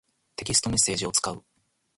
[0.35, 1.43] テキストメッセージを使う。